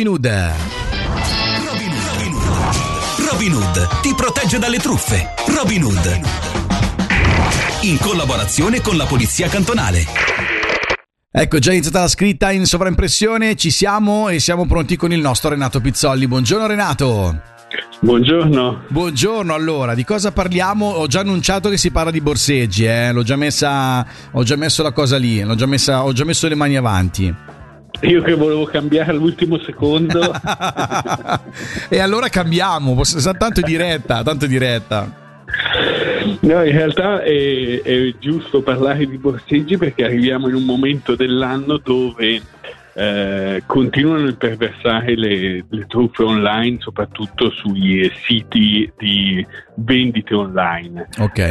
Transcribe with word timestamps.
Robin 0.00 0.14
Hood. 0.14 0.54
Robin 1.66 2.32
Hood. 2.32 3.28
Robin 3.28 3.52
Hood 3.52 4.00
ti 4.00 4.14
protegge 4.14 4.60
dalle 4.60 4.78
truffe. 4.78 5.34
Robin 5.48 5.82
Hood. 5.82 6.20
In 7.80 7.98
collaborazione 7.98 8.80
con 8.80 8.96
la 8.96 9.06
Polizia 9.06 9.48
Cantonale. 9.48 10.04
Ecco, 11.32 11.58
già 11.58 11.72
iniziata 11.72 12.02
la 12.02 12.06
scritta 12.06 12.52
in 12.52 12.64
sovraimpressione, 12.64 13.56
ci 13.56 13.72
siamo 13.72 14.28
e 14.28 14.38
siamo 14.38 14.66
pronti 14.66 14.94
con 14.94 15.12
il 15.12 15.18
nostro 15.18 15.48
Renato 15.48 15.80
Pizzolli. 15.80 16.28
Buongiorno 16.28 16.68
Renato. 16.68 17.40
Buongiorno. 17.98 18.84
Buongiorno, 18.86 19.52
allora, 19.52 19.96
di 19.96 20.04
cosa 20.04 20.30
parliamo? 20.30 20.86
Ho 20.86 21.08
già 21.08 21.22
annunciato 21.22 21.68
che 21.70 21.76
si 21.76 21.90
parla 21.90 22.12
di 22.12 22.20
borseggi, 22.20 22.84
eh? 22.84 23.10
L'ho 23.10 23.24
già 23.24 23.34
messa, 23.34 24.06
ho 24.30 24.44
già 24.44 24.54
messo 24.54 24.84
la 24.84 24.92
cosa 24.92 25.16
lì, 25.16 25.42
l'ho 25.42 25.56
già 25.56 25.66
messa, 25.66 26.04
ho 26.04 26.12
già 26.12 26.24
messo 26.24 26.46
le 26.46 26.54
mani 26.54 26.76
avanti. 26.76 27.56
Io 28.06 28.22
che 28.22 28.34
volevo 28.34 28.64
cambiare 28.64 29.10
all'ultimo 29.10 29.58
secondo. 29.58 30.32
e 31.88 31.98
allora 31.98 32.28
cambiamo, 32.28 33.00
tanto 33.36 33.60
diretta, 33.60 34.22
tanto 34.22 34.46
diretta. 34.46 35.26
No, 36.40 36.62
in 36.62 36.72
realtà 36.72 37.22
è, 37.22 37.82
è, 37.82 38.14
giusto 38.18 38.62
parlare 38.62 39.06
di 39.06 39.18
borseggi 39.18 39.76
perché 39.76 40.04
arriviamo 40.04 40.48
in 40.48 40.54
un 40.54 40.64
momento 40.64 41.16
dell'anno 41.16 41.78
dove 41.78 42.42
eh, 42.98 43.62
continuano 43.64 44.24
a 44.24 44.30
imperversare 44.30 45.14
le, 45.14 45.64
le, 45.68 45.86
truffe 45.86 46.24
online, 46.24 46.78
soprattutto 46.80 47.48
sui 47.50 48.10
siti 48.26 48.90
di 48.98 49.46
vendite 49.76 50.34
online. 50.34 51.08
Okay. 51.16 51.50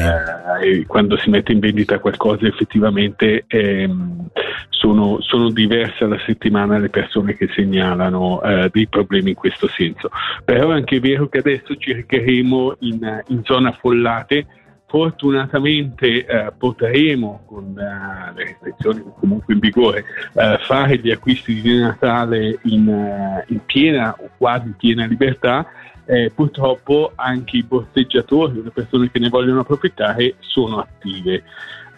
Eh, 0.62 0.86
quando 0.86 1.16
si 1.16 1.30
mette 1.30 1.54
in 1.54 1.60
vendita 1.60 2.00
qualcosa, 2.00 2.46
effettivamente 2.48 3.46
ehm, 3.48 4.28
sono, 4.68 5.22
sono, 5.22 5.50
diverse 5.50 6.04
alla 6.04 6.20
settimana 6.26 6.80
le 6.80 6.90
persone 6.90 7.34
che 7.34 7.48
segnalano 7.56 8.42
eh, 8.42 8.70
dei 8.73 8.88
problemi 8.88 9.30
in 9.30 9.36
questo 9.36 9.70
senso. 9.70 10.09
Però 10.44 10.72
è 10.72 10.73
anche 10.73 11.00
vero 11.00 11.30
che 11.30 11.38
adesso 11.38 11.78
cercheremo 11.78 12.75
in, 12.80 13.23
in 13.28 13.42
zone 13.45 13.70
affollate 13.70 14.45
Fortunatamente 14.90 16.26
eh, 16.26 16.54
potremo, 16.58 17.44
con 17.46 17.76
uh, 17.76 18.34
le 18.34 18.44
restrizioni 18.46 19.04
comunque 19.20 19.54
in 19.54 19.60
vigore, 19.60 20.06
uh, 20.32 20.58
fare 20.60 20.98
gli 20.98 21.12
acquisti 21.12 21.62
di 21.62 21.78
Natale 21.78 22.58
in, 22.64 22.88
uh, 22.88 23.44
in, 23.52 23.66
piena 23.66 24.16
o 24.18 24.30
quasi 24.38 24.74
piena 24.78 25.06
libertà. 25.06 25.68
Eh, 26.09 26.31
purtroppo 26.33 27.11
anche 27.16 27.58
i 27.58 27.63
borseggiatori, 27.63 28.63
le 28.63 28.69
persone 28.69 29.11
che 29.11 29.19
ne 29.19 29.27
vogliono 29.27 29.59
approfittare, 29.59 30.36
sono 30.39 30.80
attive. 30.80 31.44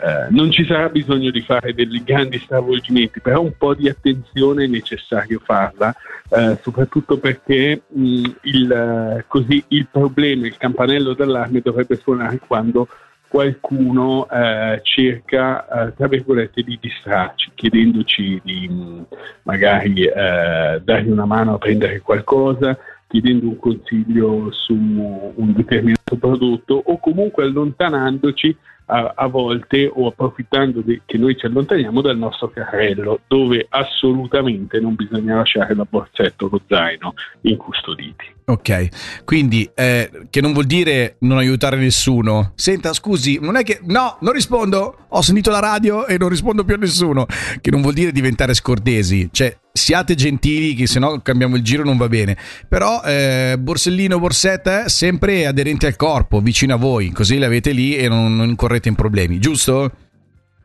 Eh, 0.02 0.28
non 0.30 0.50
ci 0.50 0.66
sarà 0.66 0.90
bisogno 0.90 1.30
di 1.30 1.42
fare 1.42 1.76
dei 1.76 2.02
grandi 2.04 2.40
stravolgimenti, 2.40 3.20
però 3.20 3.42
un 3.42 3.54
po' 3.56 3.76
di 3.76 3.88
attenzione 3.88 4.64
è 4.64 4.68
necessario 4.68 5.40
farla, 5.44 5.94
eh, 6.30 6.58
soprattutto 6.62 7.20
perché 7.20 7.84
mh, 7.88 8.24
il, 8.44 8.72
eh, 8.72 9.26
così 9.28 9.64
il 9.68 9.88
problema, 9.92 10.48
il 10.48 10.58
campanello 10.58 11.14
d'allarme 11.14 11.62
dovrebbe 11.62 11.98
suonare 11.98 12.40
quando 12.40 12.88
qualcuno 13.28 14.28
eh, 14.28 14.80
cerca, 14.84 15.68
eh, 15.68 15.94
tra 15.96 16.08
virgolette, 16.08 16.64
di 16.64 16.80
distrarci, 16.82 17.52
chiedendoci 17.54 18.42
di 18.44 18.68
mh, 18.68 19.06
magari 19.44 20.04
eh, 20.04 20.82
dargli 20.84 21.10
una 21.10 21.26
mano 21.26 21.54
a 21.54 21.58
prendere 21.58 22.00
qualcosa, 22.00 22.76
chiedendo 23.10 23.48
un 23.48 23.58
consiglio 23.58 24.52
su 24.52 24.74
un 24.74 25.54
determinato 25.54 26.16
prodotto 26.16 26.76
o 26.76 27.00
comunque 27.00 27.44
allontanandoci 27.44 28.56
a, 28.90 29.14
a 29.16 29.28
volte 29.28 29.90
o 29.94 30.08
approfittando 30.08 30.82
di, 30.82 31.02
che 31.06 31.18
noi 31.18 31.38
ci 31.38 31.46
allontaniamo 31.46 32.02
dal 32.02 32.18
nostro 32.18 32.50
carrello, 32.50 33.22
dove 33.28 33.68
assolutamente 33.70 34.80
non 34.80 34.96
bisogna 34.96 35.36
lasciare 35.36 35.76
la 35.76 35.86
borsetta 35.88 36.46
o 36.46 36.50
lo 36.52 36.62
zaino 36.68 37.14
incustoditi. 37.42 38.38
Ok, 38.50 39.24
quindi 39.26 39.70
eh, 39.76 40.10
che 40.32 40.42
non 40.42 40.54
vuol 40.54 40.66
dire 40.66 41.18
non 41.20 41.38
aiutare 41.38 41.78
nessuno. 41.78 42.54
Senta, 42.56 42.94
scusi, 42.94 43.38
non 43.40 43.56
è 43.56 43.64
che... 43.64 43.80
No, 43.84 44.18
non 44.22 44.34
rispondo. 44.34 45.06
Ho 45.10 45.22
sentito 45.22 45.52
la 45.52 45.60
radio 45.60 46.08
e 46.08 46.18
non 46.18 46.30
rispondo 46.30 46.64
più 46.64 46.74
a 46.74 46.78
nessuno. 46.78 47.28
Che 47.62 47.70
non 47.70 47.82
vuol 47.82 47.94
dire 47.94 48.12
diventare 48.12 48.56
scordesi. 48.56 49.30
Cioè, 49.32 49.56
siate 49.72 50.16
gentili, 50.16 50.74
che 50.74 50.88
se 50.88 50.98
no 50.98 51.20
cambiamo 51.22 51.58
il 51.58 51.62
giro 51.62 51.84
non 51.84 51.98
va 51.98 52.08
bene. 52.08 52.36
Però 52.68 53.04
eh, 53.04 53.56
borsellino, 53.60 54.20
borsetta, 54.20 54.86
eh, 54.86 54.90
sempre 54.90 55.46
aderenti 55.46 55.86
al 55.86 55.96
corpo, 55.96 56.40
vicino 56.40 56.74
a 56.74 56.78
voi. 56.78 57.12
Così 57.12 57.38
le 57.38 57.46
avete 57.46 57.72
lì 57.72 57.96
e 57.96 58.10
non, 58.10 58.36
non 58.36 58.50
incorrete 58.50 58.79
in 58.88 58.96
problemi, 58.96 59.40
giusto? 59.40 59.92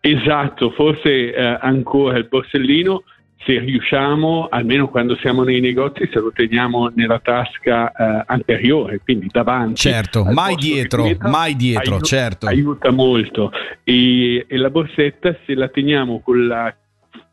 Esatto, 0.01 0.71
forse 0.71 1.35
eh, 1.35 1.59
ancora 1.61 2.17
il 2.19 2.27
borsellino 2.29 3.03
se 3.45 3.59
riusciamo, 3.59 4.49
almeno 4.51 4.89
quando 4.89 5.17
siamo 5.17 5.43
nei 5.43 5.61
negozi, 5.61 6.09
se 6.11 6.19
lo 6.19 6.33
teniamo 6.33 6.91
nella 6.95 7.19
tasca 7.19 7.93
eh, 7.93 8.25
anteriore, 8.27 9.01
quindi 9.05 9.29
davanti. 9.31 9.77
Certo, 9.77 10.25
mai 10.25 10.55
dietro, 10.57 11.05
meta, 11.05 11.29
mai 11.29 11.55
dietro, 11.55 11.95
aiuta, 11.95 12.07
certo. 12.07 12.47
Aiuta 12.47 12.91
molto. 12.91 13.53
E, 13.83 14.47
e, 14.49 14.57
la 14.57 14.71
borsetta, 14.71 15.37
se 15.45 15.55
la 15.55 15.69
teniamo 15.69 16.21
con 16.21 16.47
la 16.47 16.75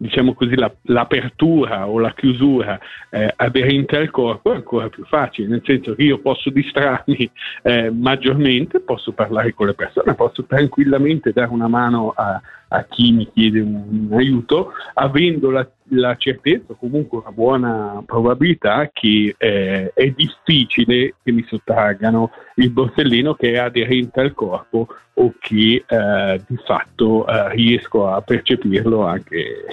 diciamo 0.02 0.34
così, 0.34 0.56
la, 0.56 0.74
l'apertura 0.84 1.88
o 1.88 2.00
la 2.00 2.12
chiusura 2.14 2.80
eh, 3.12 3.32
aderente 3.36 3.98
al 3.98 4.10
corpo 4.10 4.52
è 4.52 4.56
ancora 4.56 4.90
più 4.90 5.06
facile, 5.06 5.48
nel 5.48 5.62
senso 5.64 5.94
che 5.94 6.02
io 6.02 6.18
posso 6.18 6.50
distrarmi 6.50 7.30
eh, 7.62 7.92
maggiormente, 7.92 8.80
posso 8.80 9.12
parlare 9.12 9.54
con 9.54 9.68
le 9.68 9.76
persone, 9.76 10.16
posso 10.16 10.44
tranquillamente 10.46 11.32
dare 11.32 11.52
una 11.52 11.68
mano 11.68 12.14
a, 12.16 12.42
a 12.70 12.84
chi 12.86 13.12
mi 13.12 13.30
chiede 13.32 13.60
un, 13.60 14.08
un 14.10 14.18
aiuto, 14.18 14.72
avendo 14.96 15.52
la, 15.52 15.70
la, 15.94 16.16
certezza, 16.18 16.74
comunque 16.78 17.20
una 17.20 17.32
buona 17.32 18.04
probabilità 18.06 18.90
che 18.92 19.36
eh, 19.38 19.92
è 19.94 20.10
difficile 20.10 21.16
che 21.24 21.32
mi 21.32 21.46
sottraggano 21.48 22.32
il 22.56 22.70
borsellino 22.70 23.34
che 23.36 23.54
è 23.54 23.58
aderente 23.58 24.20
al 24.20 24.34
corpo 24.34 24.88
o 25.14 25.34
che 25.40 25.84
eh, 25.86 26.42
di 26.48 26.58
fatto 26.66 27.28
eh, 27.28 27.50
riesco 27.50 28.08
a 28.08 28.22
percepirlo 28.22 29.06
anche 29.06 29.38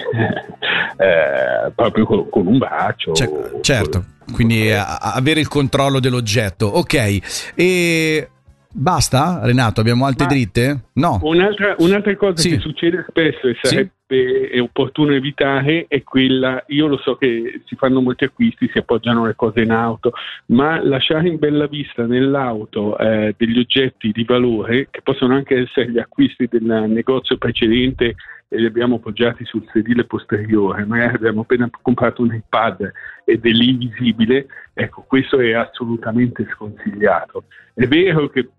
eh, 0.97 1.71
proprio 1.73 2.05
con, 2.05 2.29
con, 2.29 2.47
un 2.47 2.57
braccio. 2.57 3.13
Cioè, 3.13 3.59
certo, 3.61 4.03
quindi 4.33 4.71
avere 4.71 5.39
il 5.39 5.47
controllo 5.47 5.99
dell'oggetto. 5.99 6.65
Ok, 6.67 7.53
e 7.55 8.29
Basta, 8.71 9.39
Renato? 9.43 9.81
Abbiamo 9.81 10.05
altre 10.05 10.25
Ma 10.25 10.31
dritte? 10.31 10.79
No. 10.93 11.19
Un'altra, 11.23 11.75
un'altra 11.79 12.15
cosa 12.15 12.37
sì. 12.37 12.51
che 12.51 12.59
succede 12.59 13.03
spesso 13.07 13.47
e 13.47 13.57
sarebbe 13.59 14.51
sì. 14.51 14.59
opportuno 14.59 15.13
evitare 15.13 15.85
è 15.87 16.03
quella, 16.03 16.63
io 16.67 16.85
lo 16.85 16.97
so 16.97 17.15
che 17.15 17.61
si 17.65 17.75
fanno 17.75 17.99
molti 17.99 18.25
acquisti, 18.25 18.69
si 18.71 18.77
appoggiano 18.77 19.25
le 19.25 19.35
cose 19.35 19.61
in 19.61 19.71
auto, 19.71 20.13
ma 20.47 20.83
lasciare 20.83 21.29
in 21.29 21.39
bella 21.39 21.65
vista 21.65 22.05
nell'auto 22.05 22.95
eh, 22.99 23.33
degli 23.35 23.57
oggetti 23.57 24.11
di 24.11 24.23
valore, 24.23 24.87
che 24.91 25.01
possono 25.01 25.33
anche 25.33 25.61
essere 25.61 25.89
gli 25.89 25.99
acquisti 25.99 26.47
del 26.47 26.85
negozio 26.87 27.37
precedente 27.37 28.15
e 28.51 28.57
li 28.57 28.65
abbiamo 28.65 28.95
appoggiati 28.95 29.45
sul 29.45 29.67
sedile 29.71 30.05
posteriore, 30.05 30.83
magari 30.83 31.15
abbiamo 31.15 31.41
appena 31.41 31.69
comprato 31.81 32.23
un 32.23 32.33
iPad 32.33 32.91
ed 33.23 33.45
è 33.45 33.49
lì 33.49 33.73
visibile, 33.77 34.47
ecco, 34.73 35.03
questo 35.07 35.39
è 35.39 35.53
assolutamente 35.53 36.47
sconsigliato. 36.53 37.43
È 37.75 37.85
vero 37.85 38.27
che 38.27 38.49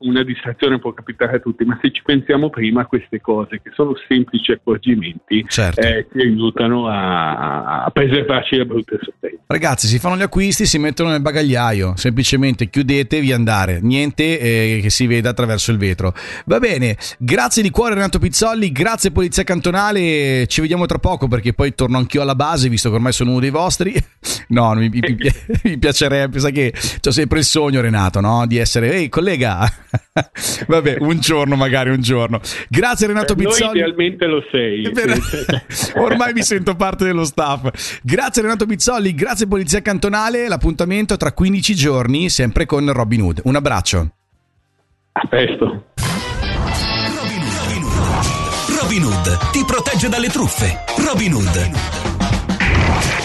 una 0.00 0.22
distrazione 0.22 0.78
può 0.78 0.92
capitare 0.92 1.36
a 1.36 1.40
tutti, 1.40 1.64
ma 1.64 1.78
se 1.82 1.90
ci 1.92 2.02
pensiamo 2.04 2.48
prima 2.48 2.86
queste 2.86 3.20
cose, 3.20 3.60
che 3.62 3.70
sono 3.74 3.92
semplici 4.08 4.52
accorgimenti, 4.52 5.44
certo. 5.46 5.80
eh, 5.80 6.06
ci 6.10 6.20
aiutano 6.20 6.88
a, 6.88 7.84
a 7.84 7.90
preservarci 7.90 8.56
da 8.56 8.64
brutte 8.64 8.98
sorprese. 9.02 9.38
Ragazzi, 9.46 9.88
si 9.88 9.98
fanno 9.98 10.16
gli 10.16 10.22
acquisti, 10.22 10.64
si 10.64 10.78
mettono 10.78 11.10
nel 11.10 11.20
bagagliaio, 11.20 11.94
semplicemente 11.96 12.70
chiudete 12.70 13.18
e 13.18 13.32
andare, 13.32 13.80
niente 13.82 14.38
eh, 14.38 14.78
che 14.80 14.90
si 14.90 15.06
veda 15.06 15.30
attraverso 15.30 15.70
il 15.70 15.76
vetro. 15.76 16.14
Va 16.46 16.58
bene, 16.58 16.96
grazie 17.18 17.62
di 17.62 17.70
cuore 17.70 17.94
Renato 17.94 18.18
Pizzolli, 18.18 18.72
grazie 18.72 19.10
Polizia 19.10 19.42
Cantonale, 19.42 20.46
ci 20.46 20.60
vediamo 20.60 20.86
tra 20.86 20.98
poco 20.98 21.28
perché 21.28 21.52
poi 21.52 21.74
torno 21.74 21.98
anch'io 21.98 22.22
alla 22.22 22.36
base, 22.36 22.68
visto 22.68 22.88
che 22.88 22.94
ormai 22.94 23.12
sono 23.12 23.32
uno 23.32 23.40
dei 23.40 23.50
vostri. 23.50 23.92
no, 24.48 24.72
mi, 24.74 24.88
mi, 24.88 25.16
mi 25.64 25.78
piacerebbe, 25.78 26.38
sa 26.38 26.50
che 26.50 26.72
ho 26.72 27.10
sempre 27.10 27.40
il 27.40 27.44
sogno 27.44 27.82
Renato, 27.82 28.20
no? 28.20 28.46
Di 28.46 28.56
essere, 28.56 28.94
ehi 28.94 29.10
collega... 29.10 29.70
Vabbè, 30.66 30.96
un 31.00 31.18
giorno 31.18 31.56
magari, 31.56 31.90
un 31.90 32.00
giorno. 32.00 32.40
Grazie 32.68 33.08
Renato 33.08 33.34
Pizzoli. 33.34 33.64
Noi 33.64 33.76
idealmente 33.78 34.26
lo 34.26 34.42
sei. 34.50 34.90
Ormai 35.96 36.32
mi 36.32 36.42
sento 36.42 36.74
parte 36.76 37.04
dello 37.04 37.24
staff. 37.24 38.00
Grazie 38.02 38.42
Renato 38.42 38.66
Pizzoli, 38.66 39.14
grazie 39.14 39.46
Polizia 39.46 39.82
Cantonale. 39.82 40.48
L'appuntamento 40.48 41.16
tra 41.16 41.32
15 41.32 41.74
giorni, 41.74 42.28
sempre 42.28 42.66
con 42.66 42.92
Robin 42.92 43.22
Hood. 43.22 43.40
Un 43.44 43.56
abbraccio. 43.56 44.10
A 45.12 45.26
presto. 45.26 45.84
Robin 47.20 47.82
Hood. 47.82 48.80
Robin 48.80 49.04
Hood 49.04 49.50
ti 49.50 49.64
protegge 49.66 50.08
dalle 50.08 50.28
truffe. 50.28 50.84
Robin 50.98 51.34
Hood. 51.34 51.70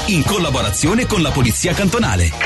In 0.08 0.24
collaborazione 0.24 1.06
con 1.06 1.22
la 1.22 1.32
Polizia 1.32 1.74
Cantonale. 1.74 2.44